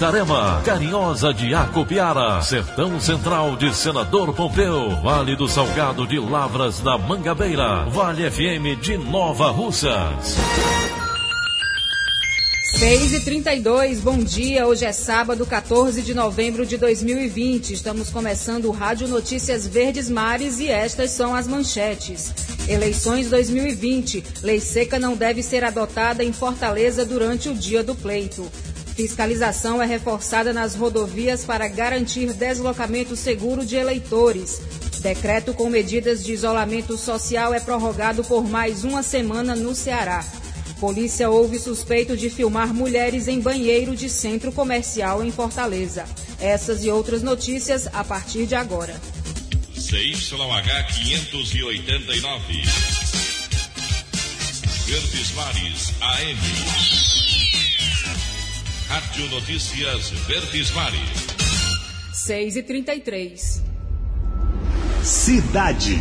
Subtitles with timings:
[0.00, 6.96] Itarema, Carinhosa de Acopiara, Sertão Central de Senador Pompeu, Vale do Salgado de Lavras da
[6.96, 10.36] Mangabeira, Vale FM de Nova Russas.
[12.78, 14.66] 6 e 32 bom dia.
[14.66, 17.74] Hoje é sábado, 14 de novembro de 2020.
[17.74, 22.32] Estamos começando o Rádio Notícias Verdes Mares e estas são as manchetes.
[22.66, 24.24] Eleições 2020.
[24.42, 28.50] Lei seca não deve ser adotada em Fortaleza durante o dia do pleito.
[28.94, 34.60] Fiscalização é reforçada nas rodovias para garantir deslocamento seguro de eleitores.
[35.00, 40.24] Decreto com medidas de isolamento social é prorrogado por mais uma semana no Ceará.
[40.78, 46.04] Polícia houve suspeito de filmar mulheres em banheiro de centro comercial em Fortaleza.
[46.40, 48.98] Essas e outras notícias a partir de agora.
[49.74, 52.62] CYH 589.
[54.86, 57.09] Verdes Mares AM.
[58.90, 61.00] Rádio Notícias Verdes Mares.
[62.12, 63.62] 6 e 33
[65.04, 65.96] Cidade.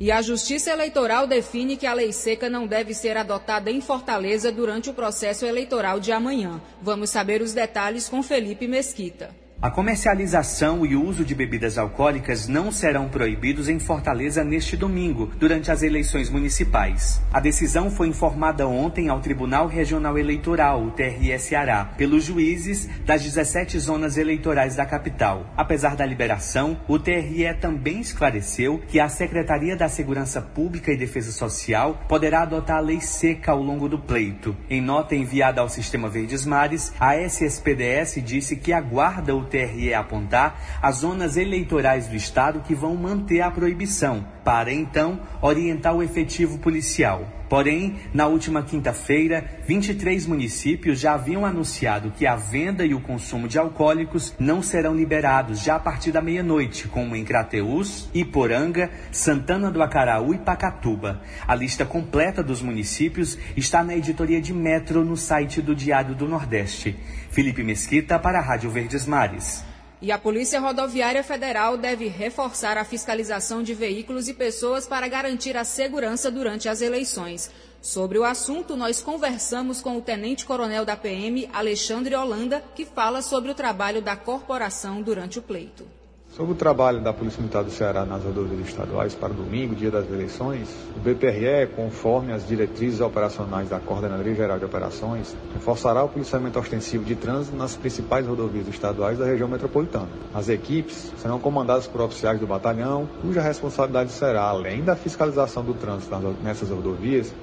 [0.00, 4.50] E a Justiça Eleitoral define que a lei seca não deve ser adotada em Fortaleza
[4.50, 6.58] durante o processo eleitoral de amanhã.
[6.80, 9.39] Vamos saber os detalhes com Felipe Mesquita.
[9.62, 15.30] A comercialização e o uso de bebidas alcoólicas não serão proibidos em Fortaleza neste domingo,
[15.38, 17.20] durante as eleições municipais.
[17.30, 23.22] A decisão foi informada ontem ao Tribunal Regional Eleitoral, o TRE Ceará, pelos juízes das
[23.22, 25.52] 17 zonas eleitorais da capital.
[25.54, 31.32] Apesar da liberação, o TRE também esclareceu que a Secretaria da Segurança Pública e Defesa
[31.32, 34.56] Social poderá adotar a lei seca ao longo do pleito.
[34.70, 40.78] Em nota enviada ao Sistema Verdes Mares, a SSPDS disse que aguarda o TRE apontar
[40.80, 46.58] as zonas eleitorais do estado que vão manter a proibição, para então orientar o efetivo
[46.58, 47.39] policial.
[47.50, 53.48] Porém, na última quinta-feira, 23 municípios já haviam anunciado que a venda e o consumo
[53.48, 59.68] de alcoólicos não serão liberados já a partir da meia-noite, como em Crateús, Iporanga, Santana
[59.68, 61.22] do Acaraú e Pacatuba.
[61.44, 66.28] A lista completa dos municípios está na editoria de Metro no site do Diário do
[66.28, 66.96] Nordeste.
[67.32, 69.68] Felipe Mesquita para a Rádio Verdes Mares.
[70.02, 75.58] E a Polícia Rodoviária Federal deve reforçar a fiscalização de veículos e pessoas para garantir
[75.58, 77.50] a segurança durante as eleições.
[77.82, 83.50] Sobre o assunto, nós conversamos com o tenente-coronel da PM, Alexandre Holanda, que fala sobre
[83.50, 85.99] o trabalho da corporação durante o pleito.
[86.36, 90.08] Sobre o trabalho da Polícia Militar do Ceará nas rodovias estaduais para domingo, dia das
[90.08, 96.56] eleições, o BPRE, conforme as diretrizes operacionais da Coordenadoria Geral de Operações, reforçará o policiamento
[96.56, 100.08] ostensivo de trânsito nas principais rodovias estaduais da região metropolitana.
[100.32, 105.74] As equipes serão comandadas por oficiais do batalhão, cuja responsabilidade será, além da fiscalização do
[105.74, 106.14] trânsito
[106.44, 107.34] nessas rodovias,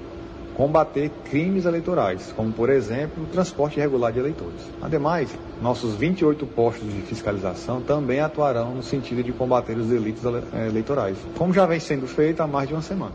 [0.58, 4.60] combater crimes eleitorais, como, por exemplo, o transporte irregular de eleitores.
[4.82, 5.30] Ademais,
[5.62, 11.16] nossos 28 postos de fiscalização também atuarão no sentido de combater os delitos eh, eleitorais,
[11.36, 13.14] como já vem sendo feito há mais de uma semana.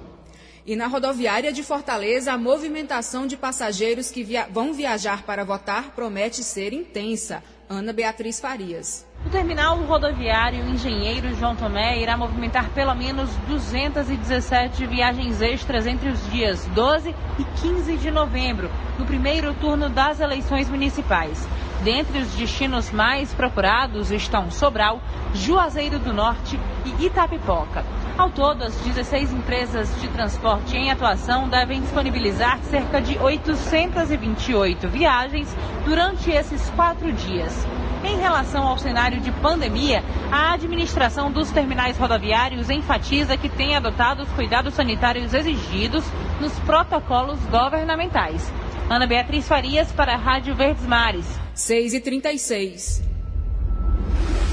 [0.66, 5.92] E na rodoviária de Fortaleza, a movimentação de passageiros que via vão viajar para votar
[5.94, 7.44] promete ser intensa.
[7.68, 9.06] Ana Beatriz Farias.
[9.26, 16.30] O terminal rodoviário Engenheiro João Tomé irá movimentar pelo menos 217 viagens extras entre os
[16.30, 18.70] dias 12 e 15 de novembro,
[19.00, 21.48] no primeiro turno das eleições municipais.
[21.84, 25.02] Dentre os destinos mais procurados estão Sobral,
[25.34, 27.86] Juazeiro do Norte e Itapipoca.
[28.18, 35.56] Ao todo, as 16 empresas de transporte em atuação devem disponibilizar cerca de 828 viagens
[35.86, 37.66] durante esses quatro dias.
[38.04, 44.24] Em relação ao cenário de pandemia, a administração dos terminais rodoviários enfatiza que tem adotado
[44.24, 46.04] os cuidados sanitários exigidos
[46.42, 48.52] nos protocolos governamentais.
[48.90, 51.26] Ana Beatriz Farias para a Rádio Verdes Mares.
[51.56, 53.04] 6 e 36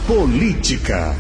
[0.06, 1.16] Política.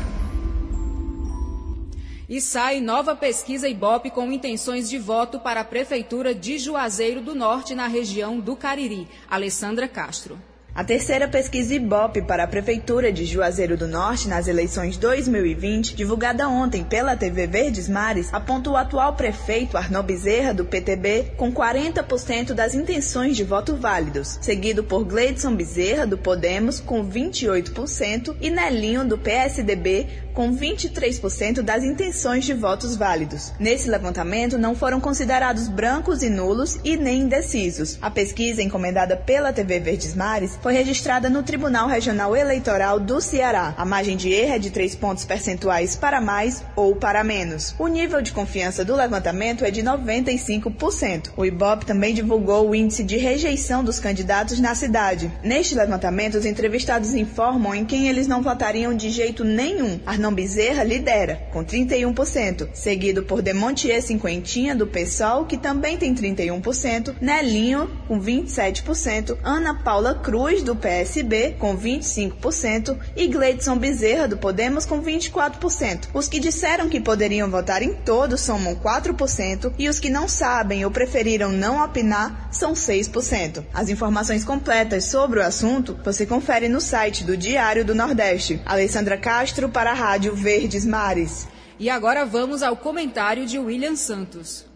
[2.28, 7.34] E sai nova pesquisa Ibope com intenções de voto para a Prefeitura de Juazeiro do
[7.34, 9.08] Norte, na região do Cariri.
[9.28, 10.38] Alessandra Castro.
[10.72, 16.48] A terceira pesquisa Ibope para a Prefeitura de Juazeiro do Norte nas eleições 2020, divulgada
[16.48, 22.52] ontem pela TV Verdes Mares, aponta o atual prefeito Arnaldo Bezerra, do PTB, com 40%
[22.52, 29.04] das intenções de voto válidos, seguido por Gleidson Bezerra, do Podemos, com 28%, e Nelinho,
[29.04, 33.52] do PSDB, com 23% das intenções de votos válidos.
[33.58, 37.98] Nesse levantamento, não foram considerados brancos e nulos e nem indecisos.
[38.00, 43.74] A pesquisa, encomendada pela TV Verdes Mares, foi registrada no Tribunal Regional Eleitoral do Ceará.
[43.76, 47.74] A margem de erro é de 3 pontos percentuais para mais ou para menos.
[47.78, 51.30] O nível de confiança do levantamento é de 95%.
[51.36, 55.30] O IBOP também divulgou o índice de rejeição dos candidatos na cidade.
[55.42, 60.00] Neste levantamento, os entrevistados informam em quem eles não votariam de jeito nenhum.
[60.04, 67.14] Arnon Bezerra lidera, com 31%, seguido por Demontier Cinquentinha, do PSOL, que também tem 31%,
[67.20, 74.84] Nelinho, com 27%, Ana Paula Cruz, do PSB, com 25%, e Gleidson Bezerra, do Podemos,
[74.84, 76.08] com 24%.
[76.12, 80.84] Os que disseram que poderiam votar em todos somam 4%, e os que não sabem
[80.84, 83.64] ou preferiram não opinar são 6%.
[83.72, 88.60] As informações completas sobre o assunto você confere no site do Diário do Nordeste.
[88.66, 91.46] Alessandra Castro para a Rádio Verdes Mares.
[91.78, 94.66] E agora vamos ao comentário de William Santos.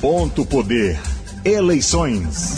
[0.00, 0.98] Ponto Poder.
[1.44, 2.56] Eleições.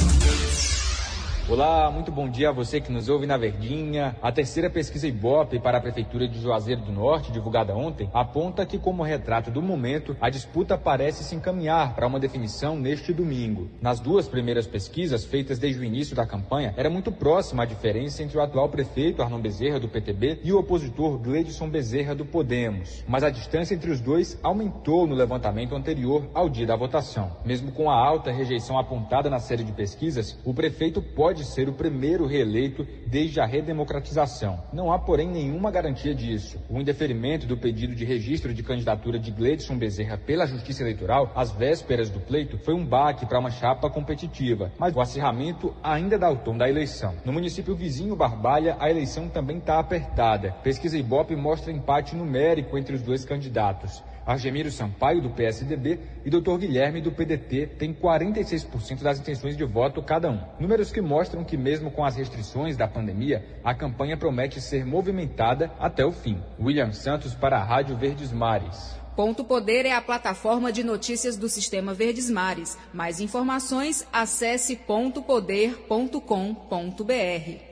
[1.53, 4.17] Olá, muito bom dia a você que nos ouve na Verdinha.
[4.23, 8.79] A terceira pesquisa Ibope para a Prefeitura de Juazeiro do Norte, divulgada ontem, aponta que,
[8.79, 13.69] como retrato do momento, a disputa parece se encaminhar para uma definição neste domingo.
[13.83, 18.23] Nas duas primeiras pesquisas, feitas desde o início da campanha, era muito próxima a diferença
[18.23, 23.05] entre o atual prefeito Arnon Bezerra, do PTB, e o opositor Gleidson Bezerra, do Podemos.
[23.07, 27.37] Mas a distância entre os dois aumentou no levantamento anterior ao dia da votação.
[27.45, 31.69] Mesmo com a alta rejeição apontada na série de pesquisas, o prefeito pode pode ser
[31.69, 34.63] o primeiro reeleito desde a redemocratização.
[34.73, 36.59] Não há, porém, nenhuma garantia disso.
[36.71, 41.51] O indeferimento do pedido de registro de candidatura de Gleidson Bezerra pela Justiça Eleitoral, às
[41.51, 46.31] vésperas do pleito, foi um baque para uma chapa competitiva, mas o acirramento ainda dá
[46.31, 47.15] o tom da eleição.
[47.25, 50.53] No município vizinho Barbalha, a eleição também está apertada.
[50.63, 54.03] Pesquisa Ibope mostra empate numérico entre os dois candidatos.
[54.27, 56.59] Argemiro Sampaio, do PSDB, e Dr.
[56.59, 60.41] Guilherme, do PDT, têm 46% das intenções de voto cada um.
[60.59, 65.73] Números que mostram que, mesmo com as restrições da pandemia, a campanha promete ser movimentada
[65.79, 66.41] até o fim.
[66.61, 69.01] William Santos para a Rádio Verdes Mares.
[69.15, 72.79] Ponto Poder é a plataforma de notícias do Sistema Verdes Mares.
[72.95, 77.72] Mais informações, acesse pontopoder.com.br.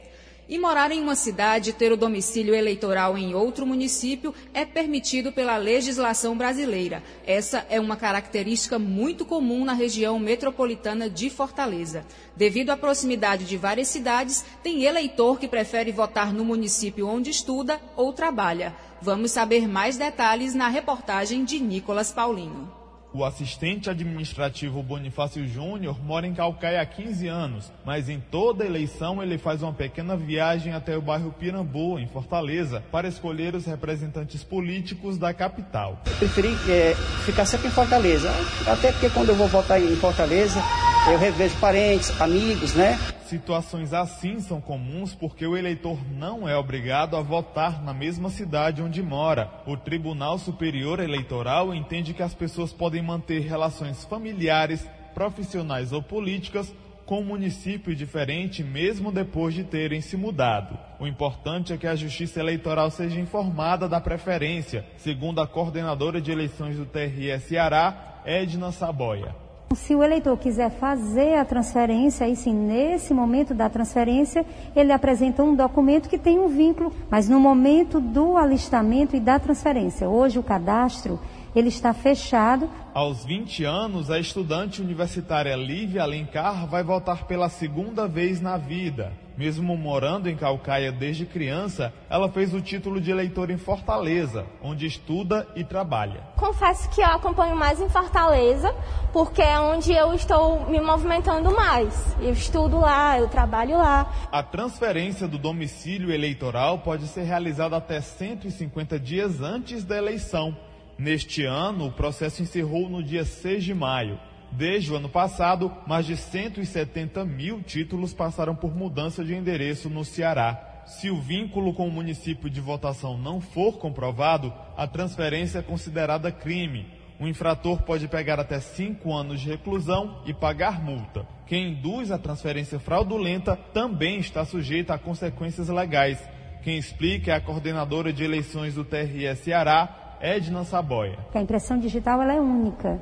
[0.51, 5.31] E morar em uma cidade e ter o domicílio eleitoral em outro município é permitido
[5.31, 7.05] pela legislação brasileira.
[7.25, 12.05] Essa é uma característica muito comum na região metropolitana de Fortaleza.
[12.35, 17.81] Devido à proximidade de várias cidades, tem eleitor que prefere votar no município onde estuda
[17.97, 18.75] ou trabalha.
[19.01, 22.80] Vamos saber mais detalhes na reportagem de Nicolas Paulinho.
[23.13, 29.21] O assistente administrativo Bonifácio Júnior mora em Calcaia há 15 anos, mas em toda eleição
[29.21, 34.45] ele faz uma pequena viagem até o bairro Pirambu, em Fortaleza, para escolher os representantes
[34.45, 36.01] políticos da capital.
[36.07, 38.31] Eu preferi é, ficar sempre em Fortaleza,
[38.65, 40.63] até porque quando eu vou votar em Fortaleza,
[41.11, 42.97] eu revejo parentes, amigos, né?
[43.31, 48.83] Situações assim são comuns porque o eleitor não é obrigado a votar na mesma cidade
[48.83, 49.49] onde mora.
[49.69, 54.85] O Tribunal Superior Eleitoral entende que as pessoas podem manter relações familiares,
[55.15, 56.75] profissionais ou políticas
[57.07, 60.77] com um município diferente mesmo depois de terem se mudado.
[60.99, 66.33] O importante é que a Justiça Eleitoral seja informada da preferência, segundo a coordenadora de
[66.33, 69.50] eleições do TRE Ceará, Edna Saboia.
[69.73, 75.45] Se o eleitor quiser fazer a transferência, aí sim, nesse momento da transferência, ele apresenta
[75.45, 80.41] um documento que tem um vínculo, mas no momento do alistamento e da transferência, hoje
[80.41, 81.21] o cadastro,
[81.55, 82.69] ele está fechado.
[82.93, 89.13] Aos 20 anos, a estudante universitária Lívia Alencar vai votar pela segunda vez na vida.
[89.41, 94.85] Mesmo morando em Calcaia desde criança, ela fez o título de eleitor em Fortaleza, onde
[94.85, 96.21] estuda e trabalha.
[96.37, 98.71] Confesso que eu acompanho mais em Fortaleza,
[99.15, 102.15] porque é onde eu estou me movimentando mais.
[102.21, 104.13] Eu estudo lá, eu trabalho lá.
[104.31, 110.55] A transferência do domicílio eleitoral pode ser realizada até 150 dias antes da eleição.
[110.99, 114.21] Neste ano, o processo encerrou no dia 6 de maio.
[114.53, 120.05] Desde o ano passado, mais de 170 mil títulos passaram por mudança de endereço no
[120.05, 120.83] Ceará.
[120.87, 126.33] Se o vínculo com o município de votação não for comprovado, a transferência é considerada
[126.33, 126.87] crime.
[127.21, 131.27] O infrator pode pegar até cinco anos de reclusão e pagar multa.
[131.47, 136.19] Quem induz a transferência fraudulenta também está sujeito a consequências legais.
[136.63, 141.19] Quem explica é a coordenadora de eleições do TRE Ceará, Edna Saboia.
[141.35, 143.01] A impressão digital ela é única.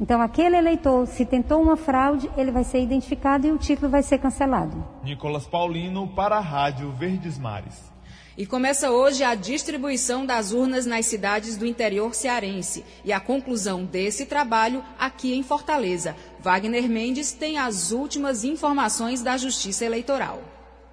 [0.00, 4.02] Então, aquele eleitor, se tentou uma fraude, ele vai ser identificado e o título vai
[4.02, 4.84] ser cancelado.
[5.02, 7.88] Nicolas Paulino, para a Rádio Verdes Mares.
[8.36, 13.84] E começa hoje a distribuição das urnas nas cidades do interior cearense e a conclusão
[13.84, 16.14] desse trabalho aqui em Fortaleza.
[16.38, 20.40] Wagner Mendes tem as últimas informações da Justiça Eleitoral.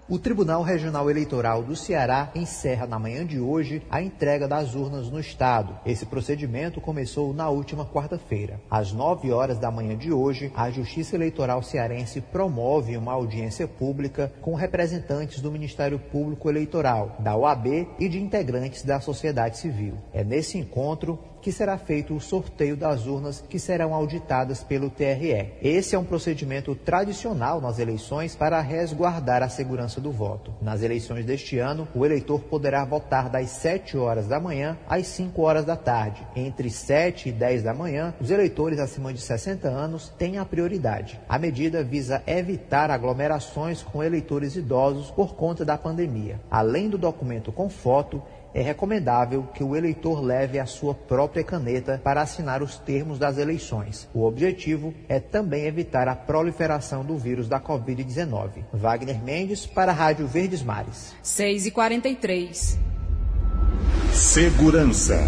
[0.07, 5.09] O Tribunal Regional Eleitoral do Ceará encerra na manhã de hoje a entrega das urnas
[5.09, 5.79] no estado.
[5.83, 8.61] Esse procedimento começou na última quarta-feira.
[8.69, 14.31] Às 9 horas da manhã de hoje, a Justiça Eleitoral cearense promove uma audiência pública
[14.41, 19.97] com representantes do Ministério Público Eleitoral, da OAB e de integrantes da sociedade civil.
[20.13, 25.53] É nesse encontro que será feito o sorteio das urnas que serão auditadas pelo TRE.
[25.61, 30.51] Esse é um procedimento tradicional nas eleições para resguardar a segurança do voto.
[30.59, 35.39] Nas eleições deste ano, o eleitor poderá votar das 7 horas da manhã às 5
[35.39, 36.25] horas da tarde.
[36.35, 41.21] Entre 7 e 10 da manhã, os eleitores acima de 60 anos têm a prioridade.
[41.29, 46.41] A medida visa evitar aglomerações com eleitores idosos por conta da pandemia.
[46.49, 48.19] Além do documento com foto,
[48.55, 53.37] é recomendável que o eleitor leve a sua própria caneta para assinar os termos das
[53.37, 54.07] eleições.
[54.13, 58.63] O objetivo é também evitar a proliferação do vírus da Covid-19.
[58.73, 61.13] Wagner Mendes para a Rádio Verdes Mares.
[61.21, 62.79] 6 e 43
[64.13, 65.19] Segurança.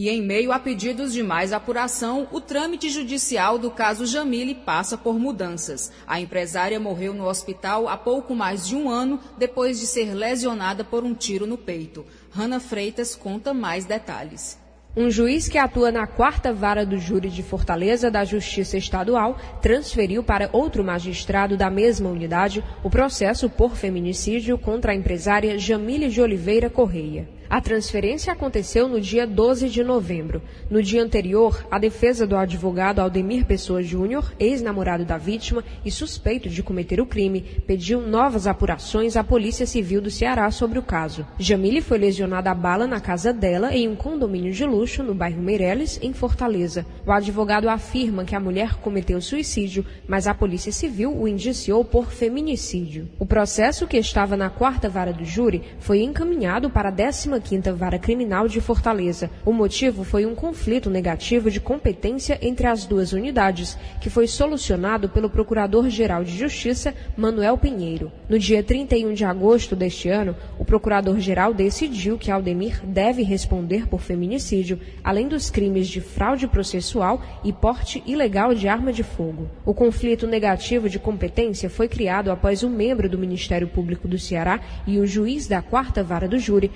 [0.00, 4.96] E em meio a pedidos de mais apuração, o trâmite judicial do caso Jamile passa
[4.96, 5.90] por mudanças.
[6.06, 10.84] A empresária morreu no hospital há pouco mais de um ano depois de ser lesionada
[10.84, 12.06] por um tiro no peito.
[12.30, 14.56] Rana Freitas conta mais detalhes.
[14.96, 20.22] Um juiz que atua na quarta vara do júri de Fortaleza da Justiça Estadual transferiu
[20.22, 26.20] para outro magistrado da mesma unidade o processo por feminicídio contra a empresária Jamile de
[26.20, 27.36] Oliveira Correia.
[27.50, 30.42] A transferência aconteceu no dia 12 de novembro.
[30.70, 36.50] No dia anterior, a defesa do advogado Aldemir Pessoa Júnior, ex-namorado da vítima e suspeito
[36.50, 41.26] de cometer o crime, pediu novas apurações à Polícia Civil do Ceará sobre o caso.
[41.38, 45.40] Jamile foi lesionada a bala na casa dela em um condomínio de luxo no bairro
[45.40, 46.84] Meireles, em Fortaleza.
[47.06, 52.12] O advogado afirma que a mulher cometeu suicídio, mas a Polícia Civil o indiciou por
[52.12, 53.08] feminicídio.
[53.18, 57.72] O processo, que estava na quarta vara do júri, foi encaminhado para a décima 15ª
[57.72, 59.30] Vara Criminal de Fortaleza.
[59.44, 65.08] O motivo foi um conflito negativo de competência entre as duas unidades, que foi solucionado
[65.08, 68.10] pelo Procurador-Geral de Justiça, Manuel Pinheiro.
[68.28, 74.00] No dia 31 de agosto deste ano, o Procurador-Geral decidiu que Aldemir deve responder por
[74.00, 79.48] feminicídio, além dos crimes de fraude processual e porte ilegal de arma de fogo.
[79.64, 84.60] O conflito negativo de competência foi criado após um membro do Ministério Público do Ceará
[84.86, 86.70] e o juiz da quarta vara do júri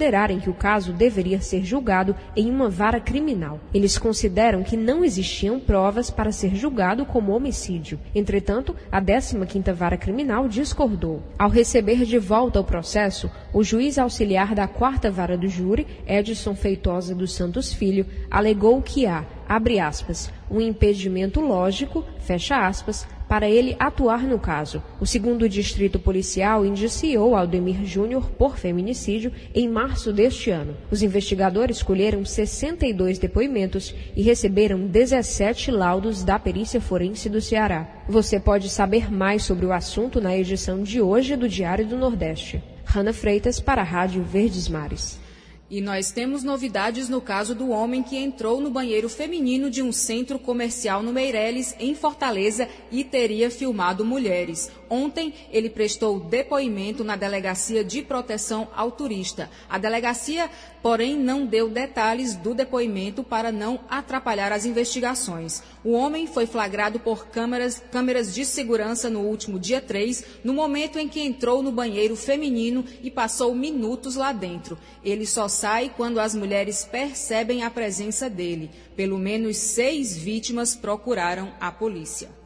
[0.00, 3.60] considerarem que o caso deveria ser julgado em uma vara criminal.
[3.74, 8.00] Eles consideram que não existiam provas para ser julgado como homicídio.
[8.14, 11.22] Entretanto, a 15ª Vara Criminal discordou.
[11.38, 16.54] Ao receber de volta o processo, o juiz auxiliar da quarta vara do júri, Edson
[16.54, 23.48] Feitosa dos Santos Filho, alegou que há, abre aspas, um impedimento lógico, fecha aspas, para
[23.48, 24.82] ele atuar no caso.
[25.00, 30.76] O segundo distrito policial indiciou Aldemir Júnior por feminicídio em março deste ano.
[30.90, 37.88] Os investigadores colheram 62 depoimentos e receberam 17 laudos da perícia forense do Ceará.
[38.08, 42.60] Você pode saber mais sobre o assunto na edição de hoje do Diário do Nordeste.
[42.84, 45.19] Rana Freitas para a Rádio Verdes Mares.
[45.70, 49.92] E nós temos novidades no caso do homem que entrou no banheiro feminino de um
[49.92, 54.68] centro comercial no Meireles, em Fortaleza, e teria filmado mulheres.
[54.88, 59.48] Ontem, ele prestou depoimento na Delegacia de Proteção ao Turista.
[59.68, 60.50] A delegacia,
[60.82, 65.62] porém, não deu detalhes do depoimento para não atrapalhar as investigações.
[65.84, 70.98] O homem foi flagrado por câmeras, câmeras de segurança no último dia 3, no momento
[70.98, 74.78] em que entrou no banheiro feminino e passou minutos lá dentro.
[75.04, 78.70] Ele só sai quando as mulheres percebem a presença dele.
[78.96, 82.39] Pelo menos seis vítimas procuraram a polícia.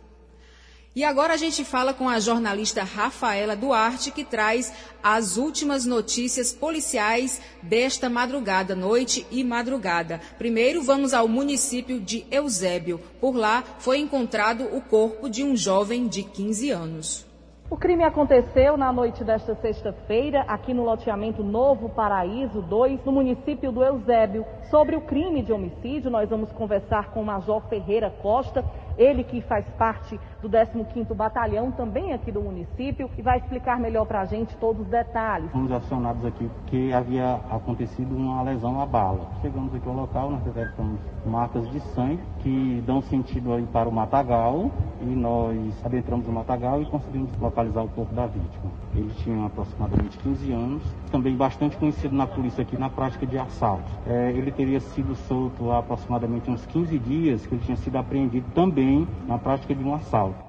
[0.96, 4.72] E agora a gente fala com a jornalista Rafaela Duarte, que traz
[5.02, 10.20] as últimas notícias policiais desta madrugada, noite e madrugada.
[10.38, 13.00] Primeiro, vamos ao município de Eusébio.
[13.20, 17.34] Por lá foi encontrado o corpo de um jovem de 15 anos.
[17.70, 23.72] O crime aconteceu na noite desta sexta-feira, aqui no loteamento Novo Paraíso 2, no município
[23.72, 24.44] do Eusébio.
[24.70, 28.62] Sobre o crime de homicídio, nós vamos conversar com o Major Ferreira Costa,
[28.96, 34.04] ele que faz parte do 15º Batalhão, também aqui do município, e vai explicar melhor
[34.04, 35.50] para a gente todos os detalhes.
[35.50, 39.30] Fomos acionados aqui porque havia acontecido uma lesão à bala.
[39.40, 43.92] Chegamos aqui ao local, nós detectamos marcas de sangue que dão sentido aí para o
[43.92, 44.70] matagal
[45.00, 48.70] e nós adentramos o matagal e conseguimos localizar o corpo da vítima.
[48.94, 53.90] Ele tinha aproximadamente 15 anos, também bastante conhecido na polícia aqui na prática de assalto.
[54.06, 58.46] É, ele teria sido solto há aproximadamente uns 15 dias, que ele tinha sido apreendido
[58.54, 58.83] também
[59.26, 60.44] na prática de um assalto.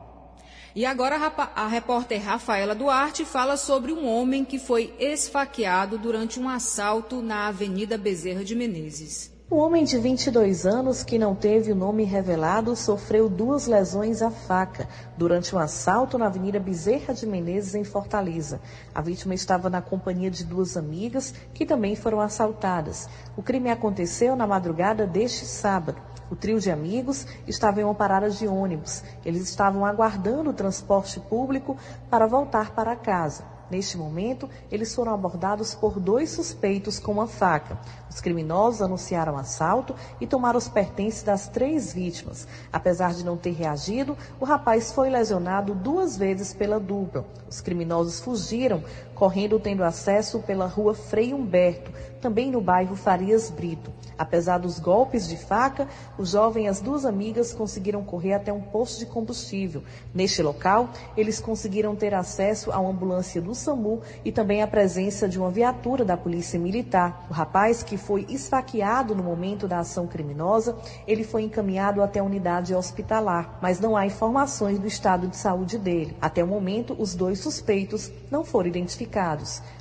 [0.75, 1.15] E agora
[1.55, 7.47] a repórter Rafaela Duarte fala sobre um homem que foi esfaqueado durante um assalto na
[7.47, 9.34] Avenida Bezerra de Menezes.
[9.51, 14.31] Um homem de 22 anos que não teve o nome revelado sofreu duas lesões à
[14.31, 18.59] faca durante um assalto na Avenida Bezerra de Menezes, em Fortaleza.
[18.93, 23.07] A vítima estava na companhia de duas amigas que também foram assaltadas.
[23.37, 26.01] O crime aconteceu na madrugada deste sábado.
[26.31, 29.03] O trio de amigos estava em uma parada de ônibus.
[29.23, 31.77] Eles estavam aguardando o transporte público
[32.09, 33.54] para voltar para casa.
[33.69, 37.79] Neste momento, eles foram abordados por dois suspeitos com uma faca.
[38.09, 42.47] Os criminosos anunciaram assalto e tomaram os pertences das três vítimas.
[42.71, 47.25] Apesar de não ter reagido, o rapaz foi lesionado duas vezes pela dupla.
[47.49, 48.83] Os criminosos fugiram,
[49.15, 51.91] correndo tendo acesso pela rua Frei Humberto,
[52.21, 53.91] também no bairro Farias Brito.
[54.17, 58.61] Apesar dos golpes de faca, o jovem e as duas amigas conseguiram correr até um
[58.61, 59.83] posto de combustível.
[60.13, 65.27] Neste local, eles conseguiram ter acesso a uma ambulância do SAMU e também a presença
[65.27, 67.25] de uma viatura da Polícia Militar.
[67.29, 72.23] O rapaz, que foi esfaqueado no momento da ação criminosa, ele foi encaminhado até a
[72.23, 76.15] unidade hospitalar, mas não há informações do estado de saúde dele.
[76.21, 79.04] Até o momento, os dois suspeitos não foram identificados.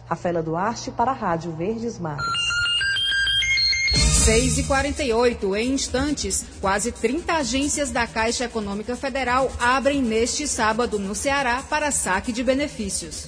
[0.09, 2.25] Rafaela Duarte para a Rádio Verdes Mares.
[4.25, 10.99] 6 e 48 em instantes, quase 30 agências da Caixa Econômica Federal abrem neste sábado
[10.99, 13.27] no Ceará para saque de benefícios.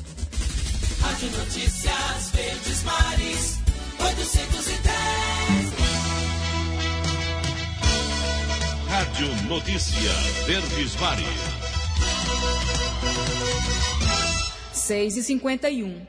[1.02, 3.58] Rádio Notícias Verdes Mares,
[4.00, 4.86] 810.
[8.88, 10.12] Rádio Notícia
[10.46, 11.55] Verdes Mares.
[14.86, 16.06] 6 e 51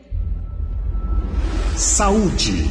[1.75, 2.69] Saúde.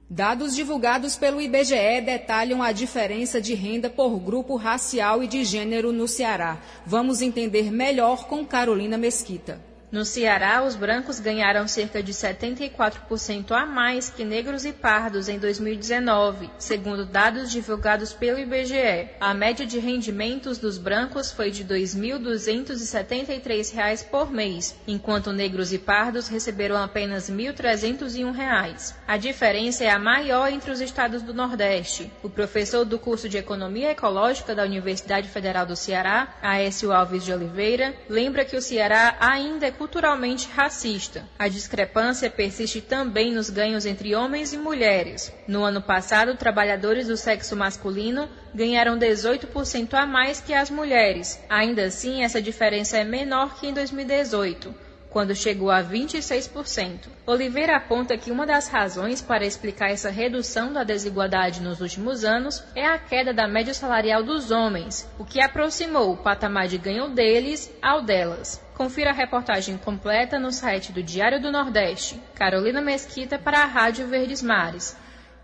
[0.09, 5.91] Dados divulgados pelo IBGE detalham a diferença de renda por grupo racial e de gênero
[5.91, 6.61] no Ceará.
[6.85, 9.66] Vamos entender melhor com Carolina Mesquita.
[9.89, 15.39] No Ceará, os brancos ganharam cerca de 74% a mais que negros e pardos em
[15.39, 19.11] 2019, segundo dados divulgados pelo IBGE.
[19.17, 25.77] A média de rendimentos dos brancos foi de R$ 2.273 por mês, enquanto negros e
[25.77, 28.93] pardos receberam apenas R$ 1.301.
[29.07, 32.11] A diferença é a maior entre os estados do Nordeste.
[32.21, 37.31] O professor do curso de Economia Ecológica da Universidade Federal do Ceará, Aécio Alves de
[37.31, 41.23] Oliveira, lembra que o Ceará ainda é culturalmente racista.
[41.37, 45.31] A discrepância persiste também nos ganhos entre homens e mulheres.
[45.47, 51.39] No ano passado, trabalhadores do sexo masculino ganharam 18% a mais que as mulheres.
[51.49, 54.86] Ainda assim, essa diferença é menor que em 2018
[55.17, 57.07] quando chegou a 26%.
[57.25, 62.63] Oliveira aponta que uma das razões para explicar essa redução da desigualdade nos últimos anos
[62.75, 67.09] é a queda da média salarial dos homens, o que aproximou o patamar de ganho
[67.09, 68.63] deles ao delas.
[68.75, 72.21] Confira a reportagem completa no site do Diário do Nordeste.
[72.35, 74.95] Carolina Mesquita para a Rádio Verdes Mares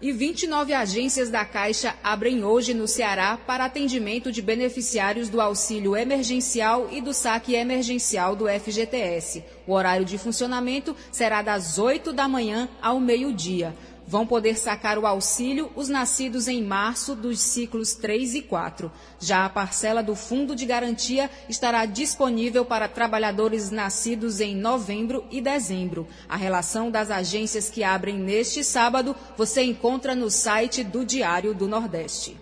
[0.03, 5.95] e 29 agências da Caixa abrem hoje no Ceará para atendimento de beneficiários do auxílio
[5.95, 9.45] emergencial e do saque emergencial do FGTS.
[9.65, 13.73] O horário de funcionamento será das 8 da manhã ao meio-dia.
[14.13, 18.91] Vão poder sacar o auxílio os nascidos em março dos ciclos 3 e 4.
[19.19, 25.41] Já a parcela do Fundo de Garantia estará disponível para trabalhadores nascidos em novembro e
[25.41, 26.07] dezembro.
[26.29, 31.67] A relação das agências que abrem neste sábado você encontra no site do Diário do
[31.67, 32.37] Nordeste.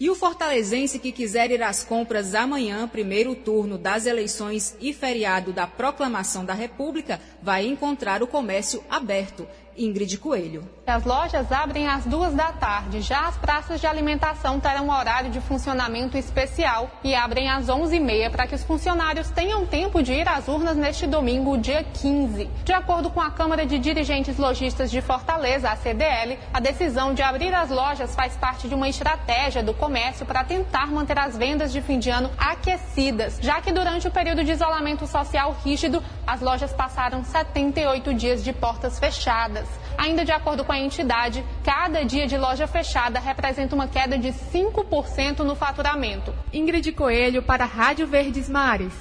[0.00, 5.52] E o fortalezense que quiser ir às compras amanhã, primeiro turno das eleições e feriado
[5.52, 9.46] da proclamação da República, vai encontrar o comércio aberto.
[9.76, 10.68] Ingrid Coelho.
[10.86, 13.00] As lojas abrem às duas da tarde.
[13.00, 18.46] Já as praças de alimentação terão horário de funcionamento especial e abrem às 11h30 para
[18.46, 22.50] que os funcionários tenham tempo de ir às urnas neste domingo, dia 15.
[22.64, 27.22] De acordo com a Câmara de Dirigentes Logistas de Fortaleza, a CDL, a decisão de
[27.22, 31.72] abrir as lojas faz parte de uma estratégia do comércio para tentar manter as vendas
[31.72, 36.40] de fim de ano aquecidas, já que durante o período de isolamento social rígido, as
[36.40, 39.63] lojas passaram 78 dias de portas fechadas.
[39.96, 44.28] Ainda de acordo com a entidade, cada dia de loja fechada representa uma queda de
[44.28, 46.34] 5% no faturamento.
[46.52, 48.92] Ingrid Coelho para a Rádio Verdes Mares.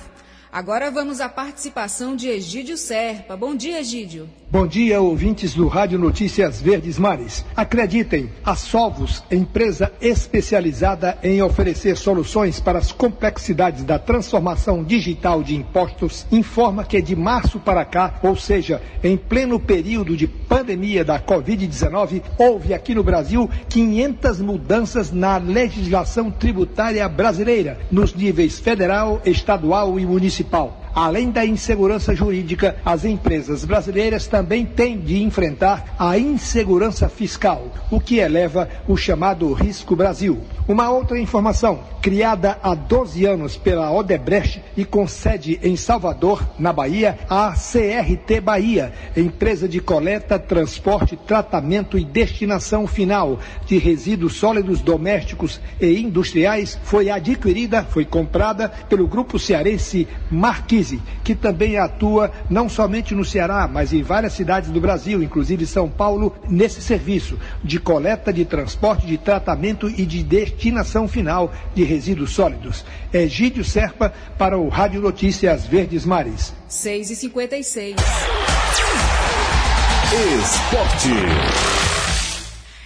[0.53, 3.35] Agora vamos à participação de Egídio Serpa.
[3.35, 4.29] Bom dia, Egídio.
[4.51, 7.43] Bom dia, ouvintes do Rádio Notícias Verdes Mares.
[7.57, 15.55] Acreditem, a Sovos, empresa especializada em oferecer soluções para as complexidades da transformação digital de
[15.55, 21.19] impostos, informa que de março para cá, ou seja, em pleno período de pandemia da
[21.19, 29.99] Covid-19, houve aqui no Brasil 500 mudanças na legislação tributária brasileira, nos níveis federal, estadual
[29.99, 30.82] e municipal.
[30.95, 37.99] Além da insegurança jurídica, as empresas brasileiras também têm de enfrentar a insegurança fiscal, o
[37.99, 40.41] que eleva o chamado risco Brasil.
[40.67, 46.71] Uma outra informação, criada há 12 anos pela Odebrecht e com sede em Salvador, na
[46.71, 54.79] Bahia, a CRT Bahia, empresa de coleta, transporte, tratamento e destinação final de resíduos sólidos
[54.79, 60.82] domésticos e industriais, foi adquirida, foi comprada pelo grupo cearense Marquis
[61.23, 65.89] que também atua não somente no Ceará, mas em várias cidades do Brasil, inclusive São
[65.89, 72.31] Paulo, nesse serviço de coleta, de transporte, de tratamento e de destinação final de resíduos
[72.31, 72.85] sólidos.
[73.13, 76.53] Egídio Serpa para o Rádio Notícias Verdes Mares.
[76.67, 77.95] 6 e 56
[80.13, 81.82] Esporte.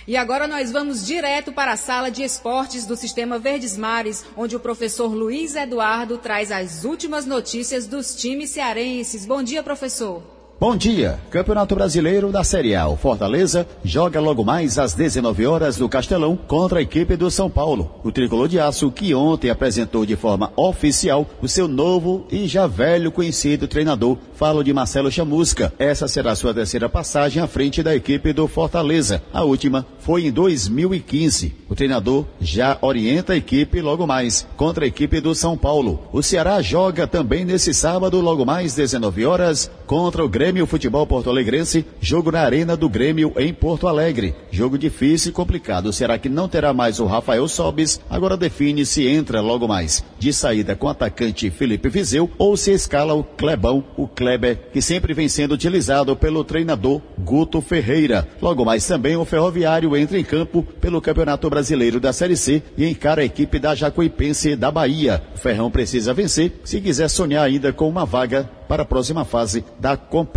[0.08, 4.56] E agora nós vamos direto para a sala de esportes do Sistema Verdes Mares, onde
[4.56, 9.26] o professor Luiz Eduardo traz as últimas notícias dos times cearenses.
[9.26, 10.37] Bom dia, professor.
[10.60, 11.20] Bom dia.
[11.30, 12.88] Campeonato Brasileiro da Série A.
[12.88, 17.48] O Fortaleza joga logo mais às 19 horas no Castelão contra a equipe do São
[17.48, 17.91] Paulo.
[18.04, 22.65] O tricolor de aço que ontem apresentou de forma oficial o seu novo e já
[22.65, 24.17] velho conhecido treinador.
[24.34, 25.72] Falo de Marcelo Chamusca.
[25.78, 29.22] Essa será sua terceira passagem à frente da equipe do Fortaleza.
[29.32, 31.54] A última foi em 2015.
[31.70, 36.00] O treinador já orienta a equipe logo mais contra a equipe do São Paulo.
[36.12, 41.05] O Ceará joga também nesse sábado, logo mais 19 horas, contra o Grêmio Grêmio Futebol
[41.05, 44.33] Porto Alegrense, jogo na Arena do Grêmio em Porto Alegre.
[44.49, 45.91] Jogo difícil e complicado.
[45.91, 47.99] Será que não terá mais o Rafael Sobis?
[48.10, 52.71] Agora define se entra logo mais de saída com o atacante Felipe Vizeu ou se
[52.71, 58.25] escala o Clebão, o Kleber, que sempre vem sendo utilizado pelo treinador Guto Ferreira.
[58.41, 62.86] Logo mais também o Ferroviário entra em campo pelo Campeonato Brasileiro da Série C e
[62.86, 65.21] encara a equipe da Jacuipense da Bahia.
[65.36, 69.63] O Ferrão precisa vencer se quiser sonhar ainda com uma vaga para a próxima fase
[69.79, 70.37] da competição.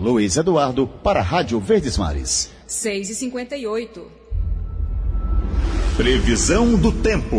[0.00, 2.52] Luiz Eduardo para a Rádio Verdes Mares.
[2.68, 4.12] 6 e 58
[5.96, 7.36] Previsão do tempo.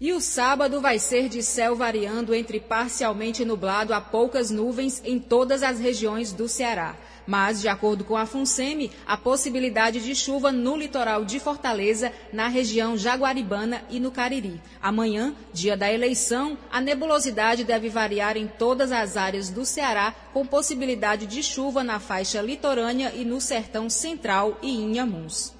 [0.00, 5.18] E o sábado vai ser de céu variando entre parcialmente nublado a poucas nuvens em
[5.18, 6.96] todas as regiões do Ceará.
[7.26, 12.48] Mas, de acordo com a FUNSEMI, a possibilidade de chuva no litoral de Fortaleza, na
[12.48, 14.60] região jaguaribana e no Cariri.
[14.80, 20.46] Amanhã, dia da eleição, a nebulosidade deve variar em todas as áreas do Ceará, com
[20.46, 25.56] possibilidade de chuva na faixa litorânea e no sertão central e Inhamuns.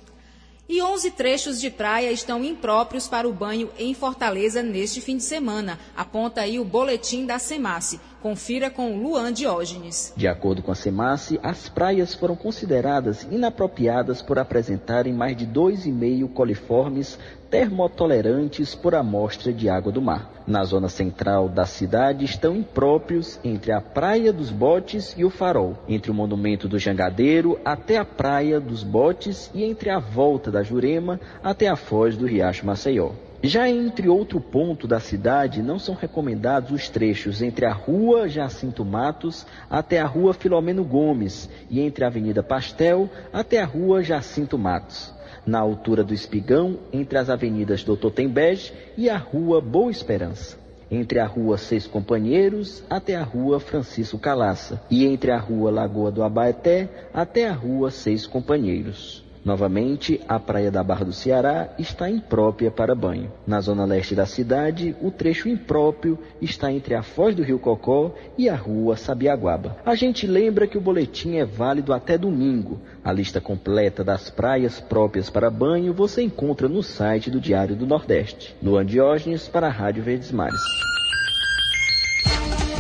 [0.69, 5.23] E 11 trechos de praia estão impróprios para o banho em Fortaleza neste fim de
[5.23, 8.01] semana, aponta aí o boletim da SEMASSE.
[8.27, 10.13] Confira com Luan Diógenes.
[10.17, 16.33] De acordo com a SEMASSE, as praias foram consideradas inapropriadas por apresentarem mais de 2,5
[16.33, 17.17] coliformes
[17.49, 20.29] termotolerantes por amostra de água do mar.
[20.45, 25.79] Na zona central da cidade estão impróprios entre a Praia dos Botes e o Farol,
[25.89, 30.65] entre o Monumento do Jangadeiro até a Praia dos Botes e entre a Volta da
[30.65, 33.13] Jurema até a Foz do Riacho Maceió.
[33.43, 38.85] Já entre outro ponto da cidade, não são recomendados os trechos entre a Rua Jacinto
[38.85, 44.59] Matos até a Rua Filomeno Gomes e entre a Avenida Pastel até a Rua Jacinto
[44.59, 45.15] Matos
[45.47, 50.59] na altura do Espigão, entre as avenidas Doutor Tembege e a Rua Boa Esperança.
[50.91, 56.13] Entre a Rua Seis Companheiros até a Rua Francisco Calaça e entre a Rua Lagoa
[56.13, 59.26] do Abaeté até a Rua Seis Companheiros.
[59.47, 63.31] Novamente, a praia da Barra do Ceará está imprópria para banho.
[63.47, 68.13] Na zona leste da cidade, o trecho impróprio está entre a Foz do Rio Cocó
[68.37, 69.77] e a Rua Sabiaguaba.
[69.87, 72.81] A gente lembra que o boletim é válido até domingo.
[73.05, 77.87] A lista completa das praias próprias para banho você encontra no site do Diário do
[77.87, 78.57] Nordeste.
[78.61, 80.96] Luan Diógenes para a Rádio Verdes Mares.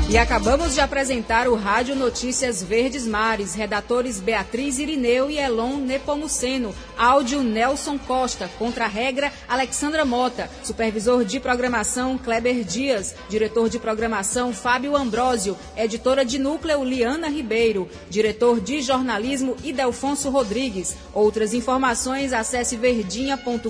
[0.08, 6.72] E acabamos de apresentar o Rádio Notícias Verdes Mares, redatores Beatriz Irineu e Elon Nepomuceno,
[6.96, 14.96] áudio Nelson Costa, contra-regra Alexandra Mota, supervisor de programação Kleber Dias, diretor de programação Fábio
[14.96, 20.96] Ambrósio, editora de núcleo Liana Ribeiro, diretor de jornalismo Idelfonso Rodrigues.
[21.12, 23.68] Outras informações acesse verdinha.com.br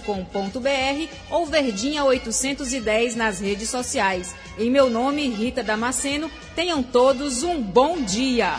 [1.30, 4.34] ou Verdinha 810 nas redes sociais.
[4.58, 8.58] Em meu nome, Rita Damasceno, tenham todos um bom dia.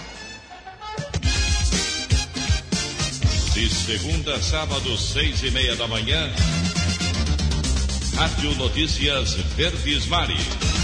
[3.54, 6.32] De segunda a sábado, seis e meia da manhã,
[8.16, 10.77] Rádio Notícias Verdes Mares.